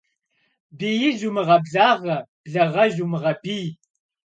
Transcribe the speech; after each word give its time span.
Биижь 0.77 1.23
умыгъэблагъэ, 1.29 2.17
благъэжь 2.45 2.99
умыгъэбий. 3.03 3.67